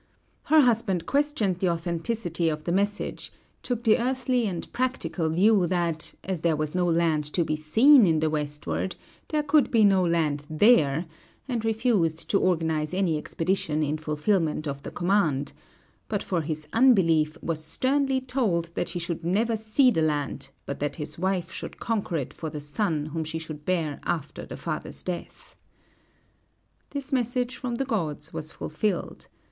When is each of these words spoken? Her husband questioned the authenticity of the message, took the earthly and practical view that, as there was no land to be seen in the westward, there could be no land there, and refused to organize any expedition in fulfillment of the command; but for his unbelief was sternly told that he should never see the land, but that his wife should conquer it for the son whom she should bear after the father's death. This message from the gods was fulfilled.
Her 0.45 0.61
husband 0.61 1.05
questioned 1.05 1.57
the 1.59 1.69
authenticity 1.69 2.49
of 2.49 2.63
the 2.63 2.71
message, 2.71 3.31
took 3.61 3.83
the 3.83 3.99
earthly 3.99 4.47
and 4.47 4.73
practical 4.73 5.29
view 5.29 5.67
that, 5.67 6.15
as 6.23 6.41
there 6.41 6.55
was 6.55 6.73
no 6.73 6.87
land 6.87 7.23
to 7.33 7.45
be 7.45 7.55
seen 7.55 8.07
in 8.07 8.19
the 8.19 8.27
westward, 8.31 8.95
there 9.27 9.43
could 9.43 9.69
be 9.69 9.85
no 9.85 10.03
land 10.03 10.43
there, 10.49 11.05
and 11.47 11.63
refused 11.63 12.31
to 12.31 12.39
organize 12.39 12.95
any 12.95 13.15
expedition 13.19 13.83
in 13.83 13.99
fulfillment 13.99 14.67
of 14.67 14.81
the 14.81 14.89
command; 14.89 15.53
but 16.09 16.23
for 16.23 16.41
his 16.41 16.67
unbelief 16.73 17.37
was 17.43 17.63
sternly 17.63 18.19
told 18.19 18.71
that 18.73 18.89
he 18.89 18.97
should 18.99 19.23
never 19.23 19.55
see 19.55 19.91
the 19.91 20.01
land, 20.01 20.49
but 20.65 20.79
that 20.79 20.95
his 20.95 21.19
wife 21.19 21.51
should 21.51 21.79
conquer 21.79 22.15
it 22.17 22.33
for 22.33 22.49
the 22.49 22.59
son 22.59 23.05
whom 23.05 23.23
she 23.23 23.37
should 23.37 23.65
bear 23.65 23.99
after 24.05 24.47
the 24.47 24.57
father's 24.57 25.03
death. 25.03 25.55
This 26.89 27.13
message 27.13 27.55
from 27.55 27.75
the 27.75 27.85
gods 27.85 28.33
was 28.33 28.51
fulfilled. 28.51 29.27